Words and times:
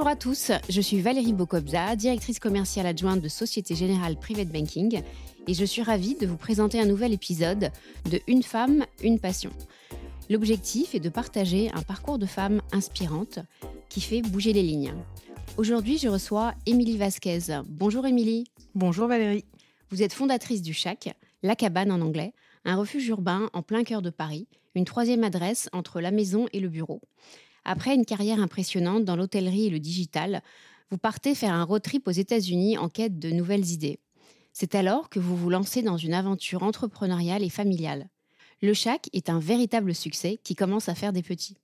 Bonjour 0.00 0.12
à 0.12 0.16
tous, 0.16 0.50
je 0.70 0.80
suis 0.80 1.02
Valérie 1.02 1.34
Bocobza, 1.34 1.94
directrice 1.94 2.38
commerciale 2.38 2.86
adjointe 2.86 3.20
de 3.20 3.28
Société 3.28 3.74
Générale 3.74 4.16
Private 4.16 4.48
Banking, 4.48 5.02
et 5.46 5.52
je 5.52 5.64
suis 5.66 5.82
ravie 5.82 6.14
de 6.14 6.26
vous 6.26 6.38
présenter 6.38 6.80
un 6.80 6.86
nouvel 6.86 7.12
épisode 7.12 7.70
de 8.10 8.18
Une 8.26 8.42
femme, 8.42 8.86
une 9.02 9.20
passion. 9.20 9.50
L'objectif 10.30 10.94
est 10.94 11.00
de 11.00 11.10
partager 11.10 11.70
un 11.74 11.82
parcours 11.82 12.16
de 12.16 12.24
femme 12.24 12.62
inspirante 12.72 13.40
qui 13.90 14.00
fait 14.00 14.22
bouger 14.22 14.54
les 14.54 14.62
lignes. 14.62 14.94
Aujourd'hui, 15.58 15.98
je 15.98 16.08
reçois 16.08 16.54
Émilie 16.64 16.96
Vasquez. 16.96 17.60
Bonjour 17.68 18.06
Émilie. 18.06 18.44
Bonjour 18.74 19.06
Valérie. 19.06 19.44
Vous 19.90 20.02
êtes 20.02 20.14
fondatrice 20.14 20.62
du 20.62 20.72
CHAC, 20.72 21.14
La 21.42 21.56
Cabane 21.56 21.92
en 21.92 22.00
anglais, 22.00 22.32
un 22.64 22.76
refuge 22.76 23.06
urbain 23.08 23.50
en 23.52 23.60
plein 23.60 23.84
cœur 23.84 24.00
de 24.00 24.08
Paris, 24.08 24.48
une 24.74 24.86
troisième 24.86 25.24
adresse 25.24 25.68
entre 25.74 26.00
la 26.00 26.10
maison 26.10 26.46
et 26.54 26.60
le 26.60 26.70
bureau. 26.70 27.02
Après 27.64 27.94
une 27.94 28.04
carrière 28.04 28.40
impressionnante 28.40 29.04
dans 29.04 29.16
l'hôtellerie 29.16 29.66
et 29.66 29.70
le 29.70 29.78
digital, 29.78 30.42
vous 30.90 30.98
partez 30.98 31.34
faire 31.34 31.52
un 31.52 31.64
road 31.64 31.82
trip 31.82 32.08
aux 32.08 32.12
États-Unis 32.12 32.78
en 32.78 32.88
quête 32.88 33.18
de 33.18 33.30
nouvelles 33.30 33.70
idées. 33.70 34.00
C'est 34.52 34.74
alors 34.74 35.08
que 35.08 35.20
vous 35.20 35.36
vous 35.36 35.50
lancez 35.50 35.82
dans 35.82 35.96
une 35.96 36.14
aventure 36.14 36.62
entrepreneuriale 36.62 37.42
et 37.42 37.50
familiale. 37.50 38.08
Le 38.62 38.74
CHAC 38.74 39.08
est 39.12 39.30
un 39.30 39.38
véritable 39.38 39.94
succès 39.94 40.38
qui 40.42 40.54
commence 40.54 40.88
à 40.88 40.94
faire 40.94 41.12
des 41.12 41.22
petits. 41.22 41.56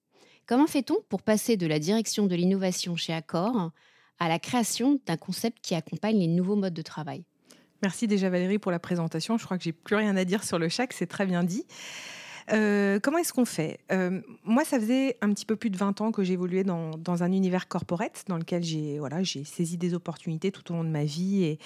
Comment 0.47 0.67
fait-on 0.67 0.97
pour 1.09 1.23
passer 1.23 1.57
de 1.57 1.67
la 1.67 1.79
direction 1.79 2.27
de 2.27 2.35
l'innovation 2.37 2.97
chez 2.97 3.13
Accor 3.13 3.73
à 4.19 4.29
la 4.29 4.39
création 4.39 5.01
d'un 5.05 5.17
concept 5.17 5.59
qui 5.61 5.75
accompagne 5.75 6.19
les 6.19 6.29
nouveaux 6.29 6.57
modes 6.57 6.73
de 6.73 6.83
travail? 6.83 7.25
Merci 7.83 8.07
déjà 8.07 8.31
Valérie 8.31 8.59
pour 8.59 8.71
la 8.71 8.79
présentation. 8.79 9.37
Je 9.37 9.45
crois 9.45 9.59
que 9.59 9.65
j'ai 9.65 9.73
plus 9.73 9.97
rien 9.97 10.17
à 10.17 10.25
dire 10.25 10.45
sur 10.45 10.59
le 10.59 10.69
CHAC, 10.69 10.93
c'est 10.93 11.07
très 11.07 11.27
bien 11.27 11.45
dit. 11.45 11.67
Euh, 12.53 13.01
comment 13.01 13.19
est-ce 13.19 13.33
qu'on 13.33 13.45
fait? 13.45 13.81
Euh, 13.91 14.21
Moi, 14.45 14.65
ça 14.65 14.79
faisait 14.79 15.17
un 15.21 15.33
petit 15.33 15.47
peu 15.47 15.57
plus 15.57 15.71
de 15.71 15.77
20 15.77 16.01
ans 16.01 16.13
que 16.13 16.23
j'évoluais 16.23 16.65
dans, 16.65 16.91
dans 16.91 17.23
un 17.23 17.33
univers 17.33 17.69
corporate 17.69 18.25
dans 18.29 18.37
lequel 18.37 18.63
j'ai 18.63 18.99
voilà, 18.99 19.25
saisi 19.25 19.77
des 19.77 19.95
opportunités 19.95 20.53
tout 20.53 20.73
au 20.73 20.77
long 20.77 20.85
de 20.85 20.91
ma 20.91 21.05
vie 21.05 21.45
et, 21.45 21.59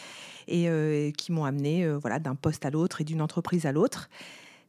et 0.49 0.69
euh, 0.69 1.11
qui 1.11 1.33
m'ont 1.33 1.45
amené 1.45 1.89
voilà, 1.89 2.19
d'un 2.19 2.35
poste 2.35 2.65
à 2.65 2.71
l'autre 2.71 3.01
et 3.01 3.05
d'une 3.05 3.23
entreprise 3.23 3.67
à 3.67 3.73
l'autre. 3.73 4.09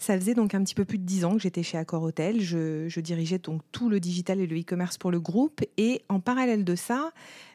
Ça 0.01 0.19
faisait 0.19 0.33
donc 0.33 0.55
un 0.55 0.63
petit 0.63 0.73
peu 0.73 0.83
plus 0.83 0.97
de 0.97 1.03
dix 1.03 1.25
ans 1.25 1.33
que 1.33 1.39
j'étais 1.43 1.61
chez 1.61 1.77
Accor 1.77 2.01
Hotel. 2.01 2.41
Je, 2.41 2.89
je, 2.89 2.99
dirigeais 3.01 3.37
donc 3.37 3.61
tout 3.71 3.87
le 3.87 3.99
digital 3.99 4.39
et 4.39 4.47
le 4.47 4.59
e-commerce 4.59 4.97
pour 4.97 5.11
le 5.11 5.19
groupe. 5.19 5.61
Et 5.77 6.01
en 6.09 6.19
parallèle 6.19 6.63
de 6.63 6.73
ça, 6.73 7.11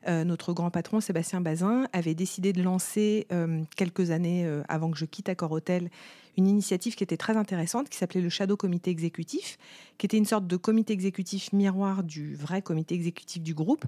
euh, 0.07 0.23
notre 0.23 0.53
grand 0.53 0.71
patron 0.71 1.01
Sébastien 1.01 1.41
Bazin 1.41 1.89
avait 1.93 2.15
décidé 2.15 2.53
de 2.53 2.63
lancer 2.63 3.27
euh, 3.33 3.63
quelques 3.75 4.13
années 4.13 4.47
euh, 4.47 4.63
avant 4.69 4.93
que 4.93 4.97
je 4.97 5.07
quitte 5.07 5.29
Accor 5.29 5.51
Hotel 5.51 5.91
une 6.37 6.47
initiative 6.47 6.95
qui 6.95 7.03
était 7.03 7.17
très 7.17 7.37
intéressante, 7.37 7.89
qui 7.89 7.97
s'appelait 7.97 8.21
le 8.21 8.29
Shadow 8.29 8.57
Comité 8.57 8.93
Exécutif, 8.93 9.59
qui 9.99 10.07
était 10.07 10.19
une 10.19 10.27
sorte 10.27 10.47
de 10.47 10.57
comité 10.57 10.93
exécutif 10.93 11.53
miroir 11.53 12.05
du 12.05 12.37
vrai 12.37 12.63
comité 12.63 12.95
exécutif 12.95 13.43
du 13.43 13.55
groupe 13.55 13.87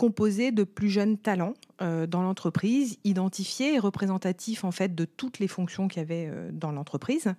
composé 0.00 0.50
de 0.50 0.64
plus 0.64 0.88
jeunes 0.88 1.18
talents 1.18 1.52
euh, 1.82 2.06
dans 2.06 2.22
l'entreprise, 2.22 2.96
identifiés 3.04 3.74
et 3.74 3.78
représentatifs 3.78 4.64
en 4.64 4.70
fait 4.70 4.94
de 4.94 5.04
toutes 5.04 5.38
les 5.40 5.46
fonctions 5.46 5.88
qu'il 5.88 6.00
y 6.00 6.02
avait 6.02 6.26
euh, 6.26 6.48
dans 6.54 6.72
l'entreprise, 6.72 7.34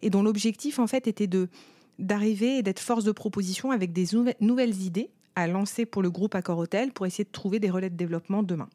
et 0.00 0.08
dont 0.08 0.22
l'objectif 0.22 0.78
en 0.78 0.86
fait 0.86 1.06
était 1.06 1.26
de 1.26 1.50
d'arriver 1.98 2.56
et 2.56 2.62
d'être 2.62 2.80
force 2.80 3.04
de 3.04 3.12
proposition 3.12 3.72
avec 3.72 3.92
des 3.92 4.06
nouvelles 4.40 4.80
idées 4.80 5.10
à 5.36 5.46
lancer 5.48 5.84
pour 5.84 6.00
le 6.00 6.10
groupe 6.10 6.34
Accor 6.34 6.56
Hotel 6.56 6.92
pour 6.92 7.04
essayer 7.04 7.24
de 7.24 7.30
trouver 7.30 7.60
des 7.60 7.68
relais 7.68 7.90
de 7.90 7.96
développement 7.96 8.42
demain. 8.42 8.70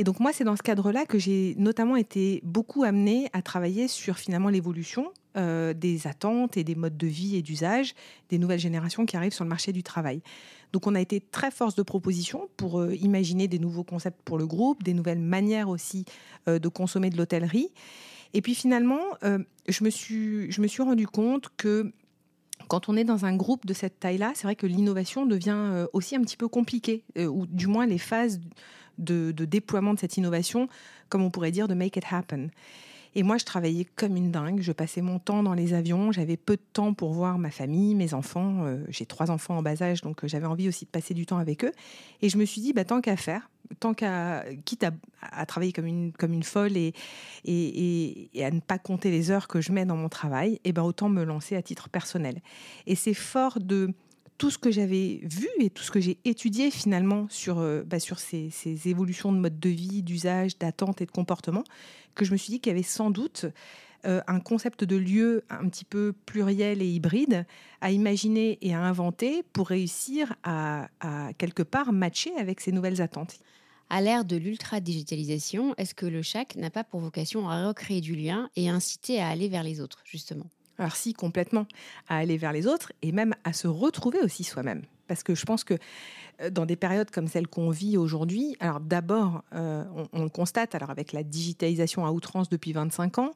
Et 0.00 0.02
donc 0.02 0.18
moi, 0.18 0.32
c'est 0.32 0.44
dans 0.44 0.56
ce 0.56 0.62
cadre-là 0.62 1.04
que 1.04 1.18
j'ai 1.18 1.54
notamment 1.58 1.94
été 1.94 2.40
beaucoup 2.42 2.84
amenée 2.84 3.28
à 3.34 3.42
travailler 3.42 3.86
sur 3.86 4.16
finalement 4.16 4.48
l'évolution 4.48 5.12
euh, 5.36 5.74
des 5.74 6.06
attentes 6.06 6.56
et 6.56 6.64
des 6.64 6.74
modes 6.74 6.96
de 6.96 7.06
vie 7.06 7.36
et 7.36 7.42
d'usage 7.42 7.94
des 8.30 8.38
nouvelles 8.38 8.60
générations 8.60 9.04
qui 9.04 9.18
arrivent 9.18 9.34
sur 9.34 9.44
le 9.44 9.50
marché 9.50 9.74
du 9.74 9.82
travail. 9.82 10.22
Donc 10.72 10.86
on 10.86 10.94
a 10.94 11.02
été 11.02 11.20
très 11.20 11.50
force 11.50 11.74
de 11.74 11.82
proposition 11.82 12.48
pour 12.56 12.80
euh, 12.80 12.94
imaginer 12.94 13.46
des 13.46 13.58
nouveaux 13.58 13.84
concepts 13.84 14.22
pour 14.22 14.38
le 14.38 14.46
groupe, 14.46 14.82
des 14.82 14.94
nouvelles 14.94 15.20
manières 15.20 15.68
aussi 15.68 16.06
euh, 16.48 16.58
de 16.58 16.68
consommer 16.68 17.10
de 17.10 17.18
l'hôtellerie. 17.18 17.68
Et 18.32 18.40
puis 18.40 18.54
finalement, 18.54 19.02
je, 19.68 19.84
me 19.84 19.90
suis, 19.90 20.50
je 20.50 20.62
me 20.62 20.66
suis 20.66 20.82
rendu 20.82 21.06
compte 21.06 21.50
que 21.58 21.92
quand 22.68 22.88
on 22.88 22.96
est 22.96 23.04
dans 23.04 23.26
un 23.26 23.36
groupe 23.36 23.66
de 23.66 23.74
cette 23.74 24.00
taille-là, 24.00 24.32
c'est 24.34 24.44
vrai 24.44 24.56
que 24.56 24.66
l'innovation 24.66 25.26
devient 25.26 25.86
aussi 25.92 26.16
un 26.16 26.22
petit 26.22 26.36
peu 26.38 26.46
compliquée, 26.46 27.02
ou 27.18 27.44
du 27.46 27.66
moins 27.66 27.86
les 27.86 27.98
phases 27.98 28.40
de, 29.00 29.32
déploiement 29.32 29.94
de 29.94 29.98
cette 29.98 30.16
innovation, 30.16 30.68
comme 31.08 31.22
on 31.22 31.30
pourrait 31.30 31.50
dire, 31.50 31.68
de 31.68 31.74
make 31.74 31.96
it 31.96 32.04
happen. 32.10 32.48
Et 33.16 33.24
moi, 33.24 33.38
je 33.38 33.44
travaillais 33.44 33.86
comme 33.96 34.16
une 34.16 34.30
dingue. 34.30 34.60
Je 34.60 34.70
passais 34.70 35.00
mon 35.00 35.18
temps 35.18 35.42
dans 35.42 35.54
les 35.54 35.74
avions. 35.74 36.12
J'avais 36.12 36.36
peu 36.36 36.56
de 36.56 36.62
temps 36.72 36.94
pour 36.94 37.12
voir 37.12 37.38
ma 37.38 37.50
famille, 37.50 37.96
mes 37.96 38.14
enfants. 38.14 38.64
Euh, 38.64 38.84
j'ai 38.88 39.04
trois 39.04 39.32
enfants 39.32 39.58
en 39.58 39.62
bas 39.62 39.82
âge, 39.82 40.02
donc 40.02 40.22
euh, 40.22 40.28
j'avais 40.28 40.46
envie 40.46 40.68
aussi 40.68 40.84
de 40.84 40.90
passer 40.90 41.12
du 41.12 41.26
temps 41.26 41.38
avec 41.38 41.64
eux. 41.64 41.72
Et 42.22 42.28
je 42.28 42.38
me 42.38 42.44
suis 42.44 42.60
dit, 42.60 42.72
bah, 42.72 42.84
tant 42.84 43.00
qu'à 43.00 43.16
faire, 43.16 43.50
tant 43.80 43.94
qu'à, 43.94 44.44
quitte 44.64 44.84
à, 44.84 44.92
à, 45.22 45.44
travailler 45.44 45.72
comme 45.72 45.86
une, 45.86 46.12
comme 46.12 46.32
une 46.32 46.44
folle 46.44 46.76
et, 46.76 46.94
et, 47.44 48.30
et, 48.32 48.44
à 48.44 48.50
ne 48.52 48.60
pas 48.60 48.78
compter 48.78 49.10
les 49.10 49.32
heures 49.32 49.48
que 49.48 49.60
je 49.60 49.72
mets 49.72 49.84
dans 49.84 49.96
mon 49.96 50.08
travail, 50.08 50.54
et 50.54 50.60
eh 50.66 50.72
ben, 50.72 50.82
autant 50.82 51.08
me 51.08 51.24
lancer 51.24 51.56
à 51.56 51.62
titre 51.62 51.88
personnel. 51.88 52.40
Et 52.86 52.94
c'est 52.94 53.14
fort 53.14 53.58
de, 53.58 53.92
tout 54.40 54.50
ce 54.50 54.56
que 54.56 54.70
j'avais 54.70 55.20
vu 55.22 55.50
et 55.60 55.68
tout 55.68 55.82
ce 55.82 55.90
que 55.90 56.00
j'ai 56.00 56.18
étudié 56.24 56.70
finalement 56.70 57.26
sur, 57.28 57.58
euh, 57.58 57.82
bah, 57.84 58.00
sur 58.00 58.18
ces, 58.18 58.50
évolutions 58.86 59.32
de 59.32 59.38
mode 59.38 59.60
de 59.60 59.68
vie, 59.68 60.02
d'usage, 60.02 60.56
d'attente 60.56 61.02
et 61.02 61.06
de 61.06 61.10
comportement, 61.10 61.62
que 62.14 62.24
je 62.24 62.32
me 62.32 62.38
suis 62.38 62.50
dit 62.50 62.58
qu'il 62.58 62.70
y 62.70 62.74
avait 62.74 62.82
sans 62.82 63.10
doute 63.10 63.44
euh, 64.06 64.22
un 64.26 64.40
concept 64.40 64.82
de 64.82 64.96
lieu 64.96 65.44
un 65.50 65.68
petit 65.68 65.84
peu 65.84 66.14
pluriel 66.24 66.80
et 66.80 66.88
hybride 66.88 67.44
à 67.82 67.90
imaginer 67.90 68.56
et 68.62 68.72
à 68.72 68.80
inventer 68.80 69.42
pour 69.52 69.68
réussir 69.68 70.34
à, 70.42 70.88
à 71.00 71.34
quelque 71.34 71.62
part 71.62 71.92
matcher 71.92 72.34
avec 72.38 72.62
ces 72.62 72.72
nouvelles 72.72 73.02
attentes. 73.02 73.40
À 73.90 74.00
l'ère 74.00 74.24
de 74.24 74.36
l'ultra-digitalisation, 74.36 75.74
est-ce 75.76 75.94
que 75.94 76.06
le 76.06 76.22
CHAC 76.22 76.56
n'a 76.56 76.70
pas 76.70 76.82
pour 76.82 77.00
vocation 77.00 77.50
à 77.50 77.68
recréer 77.68 78.00
du 78.00 78.14
lien 78.14 78.48
et 78.56 78.70
inciter 78.70 79.20
à 79.20 79.28
aller 79.28 79.50
vers 79.50 79.64
les 79.64 79.82
autres, 79.82 80.00
justement? 80.06 80.46
Alors 80.80 80.96
si, 80.96 81.12
complètement, 81.12 81.66
à 82.08 82.16
aller 82.16 82.36
vers 82.36 82.52
les 82.52 82.66
autres 82.66 82.92
et 83.02 83.12
même 83.12 83.34
à 83.44 83.52
se 83.52 83.68
retrouver 83.68 84.20
aussi 84.20 84.44
soi-même. 84.44 84.82
Parce 85.06 85.22
que 85.22 85.34
je 85.34 85.44
pense 85.44 85.64
que 85.64 85.74
euh, 86.40 86.50
dans 86.50 86.66
des 86.66 86.76
périodes 86.76 87.10
comme 87.10 87.26
celle 87.28 87.48
qu'on 87.48 87.70
vit 87.70 87.96
aujourd'hui, 87.96 88.56
alors 88.60 88.80
d'abord, 88.80 89.42
euh, 89.54 89.84
on, 90.12 90.22
le 90.22 90.28
constate, 90.28 90.74
alors 90.74 90.90
avec 90.90 91.12
la 91.12 91.22
digitalisation 91.22 92.06
à 92.06 92.12
outrance 92.12 92.48
depuis 92.48 92.72
25 92.72 93.18
ans, 93.18 93.32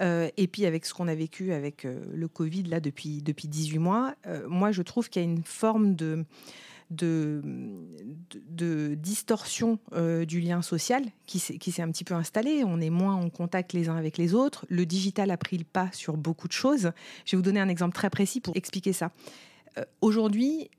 euh, 0.00 0.28
et 0.36 0.48
puis 0.48 0.66
avec 0.66 0.86
ce 0.86 0.94
qu'on 0.94 1.08
a 1.08 1.14
vécu 1.14 1.52
avec 1.52 1.84
le 1.84 2.28
Covid 2.28 2.64
là 2.64 2.80
depuis 2.80 3.22
depuis 3.22 3.46
18 3.46 3.78
mois, 3.78 4.14
moi 4.48 4.72
je 4.72 4.82
trouve 4.82 5.08
qu'il 5.08 5.22
y 5.22 5.24
a 5.24 5.28
une 5.28 5.44
forme 5.44 5.94
de 5.94 6.24
de, 6.90 7.42
de, 8.48 8.94
distorsion 8.94 9.78
euh, 9.92 10.24
du 10.24 10.40
lien 10.40 10.62
social 10.62 11.04
qui 11.26 11.38
s'est 11.38 11.82
un 11.82 11.90
petit 11.90 12.04
peu 12.04 12.14
installé. 12.14 12.62
On 12.64 12.80
est 12.80 12.90
moins 12.90 13.14
en 13.14 13.30
contact 13.30 13.72
les 13.72 13.88
uns 13.88 13.96
avec 13.96 14.18
les 14.18 14.34
autres. 14.34 14.66
Le 14.68 14.86
digital 14.86 15.30
a 15.30 15.36
pris 15.36 15.58
le 15.58 15.64
pas 15.64 15.88
sur 15.92 16.16
beaucoup 16.16 16.48
de 16.48 16.52
choses. 16.52 16.92
Je 17.24 17.32
vais 17.32 17.36
vous 17.36 17.42
donner 17.42 17.60
un 17.60 17.68
exemple 17.68 17.94
très 17.94 18.10
précis 18.10 18.40
pour 18.40 18.56
expliquer 18.56 18.92
ça. 18.92 19.10
Euh, 19.78 19.84
Aujourd'hui, 20.00 20.70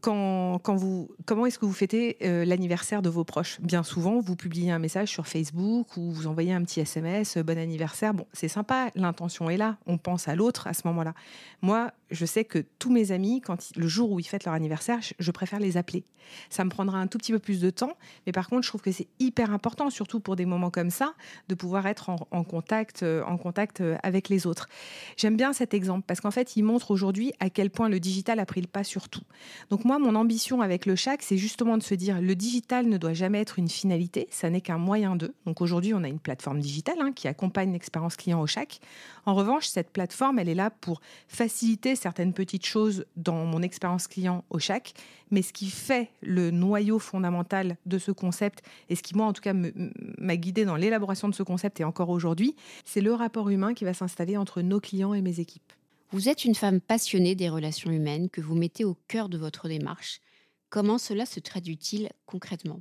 quand, 0.00 0.58
quand 0.62 0.76
vous, 0.76 1.10
comment 1.26 1.46
est-ce 1.46 1.58
que 1.58 1.66
vous 1.66 1.72
fêtez 1.72 2.16
euh, 2.22 2.44
l'anniversaire 2.44 3.02
de 3.02 3.08
vos 3.08 3.24
proches? 3.24 3.60
Bien 3.60 3.82
souvent, 3.82 4.20
vous 4.20 4.36
publiez 4.36 4.70
un 4.70 4.78
message 4.78 5.08
sur 5.08 5.26
Facebook 5.26 5.96
ou 5.96 6.12
vous 6.12 6.26
envoyez 6.26 6.52
un 6.52 6.62
petit 6.62 6.80
SMS, 6.80 7.38
bon 7.38 7.58
anniversaire. 7.58 8.14
Bon, 8.14 8.26
c'est 8.32 8.48
sympa, 8.48 8.90
l'intention 8.94 9.50
est 9.50 9.56
là, 9.56 9.76
on 9.86 9.98
pense 9.98 10.28
à 10.28 10.34
l'autre 10.34 10.66
à 10.66 10.74
ce 10.74 10.86
moment-là. 10.86 11.14
Moi, 11.62 11.90
je 12.12 12.26
sais 12.26 12.44
que 12.44 12.64
tous 12.78 12.90
mes 12.90 13.10
amis, 13.10 13.40
quand 13.40 13.74
le 13.76 13.88
jour 13.88 14.12
où 14.12 14.20
ils 14.20 14.26
fêtent 14.26 14.44
leur 14.44 14.54
anniversaire, 14.54 15.00
je 15.18 15.30
préfère 15.30 15.58
les 15.58 15.76
appeler. 15.76 16.04
Ça 16.50 16.64
me 16.64 16.70
prendra 16.70 16.98
un 16.98 17.06
tout 17.06 17.18
petit 17.18 17.32
peu 17.32 17.38
plus 17.38 17.60
de 17.60 17.70
temps, 17.70 17.96
mais 18.26 18.32
par 18.32 18.48
contre, 18.48 18.62
je 18.62 18.68
trouve 18.68 18.80
que 18.80 18.92
c'est 18.92 19.08
hyper 19.18 19.52
important, 19.52 19.90
surtout 19.90 20.20
pour 20.20 20.36
des 20.36 20.46
moments 20.46 20.70
comme 20.70 20.90
ça, 20.90 21.14
de 21.48 21.54
pouvoir 21.54 21.86
être 21.86 22.10
en, 22.10 22.44
contact, 22.44 23.02
euh, 23.02 23.24
en 23.24 23.36
contact 23.36 23.80
euh, 23.80 23.96
avec 24.02 24.28
les 24.28 24.46
autres. 24.46 24.68
J'aime 25.16 25.36
bien 25.36 25.52
cet 25.52 25.74
exemple 25.74 26.04
parce 26.06 26.20
qu'en 26.20 26.30
fait, 26.30 26.56
il 26.56 26.62
montre 26.62 26.90
aujourd'hui 26.90 27.32
à 27.40 27.50
quel 27.50 27.70
point 27.70 27.88
le 27.88 28.00
digital 28.00 28.38
a 28.40 28.46
pris 28.46 28.60
le 28.60 28.66
pas 28.66 28.84
sur 28.84 29.08
tout. 29.08 29.22
Donc 29.70 29.84
moi, 29.84 29.98
mon 29.98 30.14
ambition 30.14 30.60
avec 30.60 30.86
le 30.86 30.96
CHAC, 30.96 31.22
c'est 31.22 31.36
justement 31.36 31.76
de 31.76 31.82
se 31.82 31.94
dire 31.94 32.20
le 32.20 32.34
digital 32.34 32.86
ne 32.86 32.96
doit 32.96 33.14
jamais 33.14 33.40
être 33.40 33.58
une 33.58 33.68
finalité, 33.68 34.28
ça 34.30 34.50
n'est 34.50 34.60
qu'un 34.60 34.78
moyen 34.78 35.16
d'eux. 35.16 35.34
Donc 35.46 35.60
aujourd'hui, 35.60 35.94
on 35.94 36.04
a 36.04 36.08
une 36.08 36.20
plateforme 36.20 36.60
digitale 36.60 36.96
hein, 37.00 37.12
qui 37.12 37.28
accompagne 37.28 37.72
l'expérience 37.72 38.16
client 38.16 38.40
au 38.40 38.46
CHAC. 38.46 38.80
En 39.26 39.34
revanche, 39.34 39.66
cette 39.66 39.90
plateforme, 39.90 40.38
elle 40.38 40.48
est 40.48 40.54
là 40.54 40.70
pour 40.70 41.00
faciliter 41.28 41.96
certaines 42.02 42.32
petites 42.32 42.66
choses 42.66 43.04
dans 43.16 43.44
mon 43.44 43.62
expérience 43.62 44.06
client 44.06 44.44
au 44.50 44.58
CHAC, 44.58 44.94
mais 45.30 45.42
ce 45.42 45.52
qui 45.52 45.70
fait 45.70 46.10
le 46.20 46.50
noyau 46.50 46.98
fondamental 46.98 47.76
de 47.86 47.98
ce 47.98 48.10
concept 48.10 48.62
et 48.88 48.96
ce 48.96 49.02
qui 49.02 49.16
moi 49.16 49.26
en 49.26 49.32
tout 49.32 49.42
cas 49.42 49.54
m'a 49.54 50.36
guidé 50.36 50.64
dans 50.64 50.76
l'élaboration 50.76 51.28
de 51.28 51.34
ce 51.34 51.42
concept 51.42 51.80
et 51.80 51.84
encore 51.84 52.10
aujourd'hui, 52.10 52.54
c'est 52.84 53.00
le 53.00 53.14
rapport 53.14 53.48
humain 53.48 53.74
qui 53.74 53.84
va 53.84 53.94
s'installer 53.94 54.36
entre 54.36 54.62
nos 54.62 54.80
clients 54.80 55.14
et 55.14 55.22
mes 55.22 55.40
équipes. 55.40 55.72
Vous 56.10 56.28
êtes 56.28 56.44
une 56.44 56.54
femme 56.54 56.80
passionnée 56.80 57.34
des 57.34 57.48
relations 57.48 57.90
humaines 57.90 58.28
que 58.28 58.42
vous 58.42 58.54
mettez 58.54 58.84
au 58.84 58.98
cœur 59.08 59.30
de 59.30 59.38
votre 59.38 59.68
démarche. 59.68 60.20
Comment 60.68 60.98
cela 60.98 61.24
se 61.24 61.40
traduit-il 61.40 62.10
concrètement? 62.26 62.80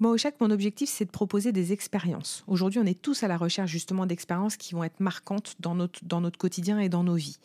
Moi, 0.00 0.12
au 0.12 0.16
chaque, 0.16 0.40
mon 0.40 0.52
objectif, 0.52 0.88
c'est 0.88 1.06
de 1.06 1.10
proposer 1.10 1.50
des 1.50 1.72
expériences. 1.72 2.44
Aujourd'hui, 2.46 2.78
on 2.78 2.86
est 2.86 3.00
tous 3.00 3.24
à 3.24 3.28
la 3.28 3.36
recherche 3.36 3.70
justement 3.70 4.06
d'expériences 4.06 4.56
qui 4.56 4.74
vont 4.74 4.84
être 4.84 5.00
marquantes 5.00 5.56
dans 5.58 5.74
notre, 5.74 6.04
dans 6.04 6.20
notre 6.20 6.38
quotidien 6.38 6.78
et 6.78 6.88
dans 6.88 7.02
nos 7.02 7.16
vies. 7.16 7.38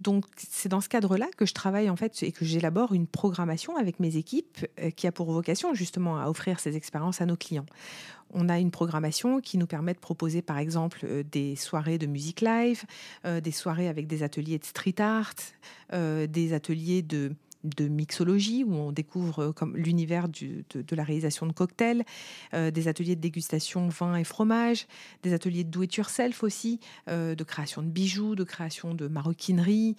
Donc 0.00 0.24
c'est 0.36 0.68
dans 0.68 0.80
ce 0.80 0.88
cadre-là 0.88 1.26
que 1.36 1.44
je 1.44 1.52
travaille 1.52 1.90
en 1.90 1.96
fait 1.96 2.22
et 2.22 2.30
que 2.30 2.44
j'élabore 2.44 2.92
une 2.92 3.06
programmation 3.06 3.76
avec 3.76 3.98
mes 3.98 4.16
équipes 4.16 4.64
euh, 4.80 4.90
qui 4.90 5.06
a 5.06 5.12
pour 5.12 5.32
vocation 5.32 5.74
justement 5.74 6.20
à 6.20 6.28
offrir 6.28 6.60
ces 6.60 6.76
expériences 6.76 7.20
à 7.20 7.26
nos 7.26 7.36
clients. 7.36 7.66
On 8.32 8.48
a 8.48 8.58
une 8.58 8.70
programmation 8.70 9.40
qui 9.40 9.58
nous 9.58 9.66
permet 9.66 9.94
de 9.94 9.98
proposer 9.98 10.40
par 10.40 10.58
exemple 10.58 11.00
euh, 11.04 11.24
des 11.24 11.56
soirées 11.56 11.98
de 11.98 12.06
musique 12.06 12.42
live, 12.42 12.84
euh, 13.24 13.40
des 13.40 13.50
soirées 13.50 13.88
avec 13.88 14.06
des 14.06 14.22
ateliers 14.22 14.58
de 14.58 14.64
street 14.64 15.00
art, 15.00 15.34
des 15.92 16.52
ateliers 16.52 17.02
de 17.02 17.32
de 17.64 17.88
mixologie 17.88 18.64
où 18.64 18.74
on 18.74 18.92
découvre 18.92 19.40
euh, 19.40 19.52
comme 19.52 19.76
l'univers 19.76 20.28
de, 20.28 20.64
la 20.94 21.04
réalisation 21.04 21.46
de 21.46 21.52
cocktails, 21.52 22.04
euh, 22.54 22.70
des 22.70 22.88
ateliers 22.88 23.16
de 23.16 23.20
dégustation 23.20 23.88
vin 23.88 24.16
et 24.16 24.24
fromage, 24.24 24.86
des 25.22 25.32
ateliers 25.32 25.64
de 25.64 25.70
do-it-yourself 25.70 26.42
aussi, 26.42 26.80
euh, 27.08 27.34
de 27.34 27.44
création 27.44 27.82
de 27.82 27.88
bijoux, 27.88 28.34
de 28.34 28.44
création 28.44 28.94
de 28.94 29.08
maroquinerie, 29.08 29.96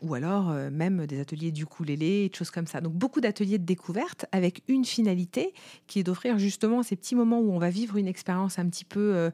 ou 0.00 0.14
alors 0.14 0.52
même 0.70 1.04
des 1.06 1.18
ateliers 1.18 1.50
du 1.50 1.64
ukulélé, 1.64 2.28
de 2.28 2.34
choses 2.34 2.52
comme 2.52 2.68
ça. 2.68 2.80
Donc 2.80 2.92
beaucoup 2.92 3.20
d'ateliers 3.20 3.58
de 3.58 3.64
découverte 3.64 4.24
avec 4.30 4.62
une 4.68 4.84
finalité 4.84 5.52
qui 5.88 5.98
est 5.98 6.04
d'offrir 6.04 6.38
justement 6.38 6.84
ces 6.84 6.94
petits 6.94 7.16
moments 7.16 7.40
où 7.40 7.50
on 7.50 7.58
va 7.58 7.68
vivre 7.68 7.96
une 7.96 8.06
expérience 8.06 8.60
un 8.60 8.68
petit 8.68 8.84
peu 8.84 9.32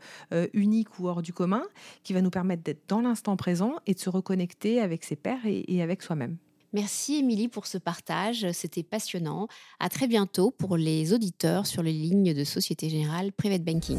unique 0.55 0.99
ou 0.99 1.09
hors 1.09 1.21
du 1.21 1.35
commun, 1.35 1.63
qui 2.05 2.15
va 2.15 2.23
nous 2.23 2.31
permettre 2.31 2.63
d'être 2.63 2.89
dans 2.89 3.03
l'instant 3.03 3.37
présent 3.37 3.75
et 3.87 3.93
de 3.93 3.99
se 3.99 4.09
reconnecter 4.09 4.81
avec 4.81 5.05
ses 5.05 5.17
pairs 5.17 5.45
et 5.45 5.83
avec 5.83 6.03
soi-même. 6.03 6.39
Merci 6.73 7.17
Émilie 7.17 7.49
pour 7.49 7.67
ce 7.67 7.79
partage, 7.79 8.47
c'était 8.53 8.83
passionnant. 8.83 9.49
À 9.81 9.89
très 9.89 10.07
bientôt 10.07 10.51
pour 10.51 10.77
les 10.77 11.13
auditeurs 11.13 11.67
sur 11.67 11.83
les 11.83 11.93
lignes 11.93 12.35
de 12.35 12.45
Société 12.45 12.91
Générale 12.91 13.33
Private 13.33 13.65
Banking. 13.65 13.99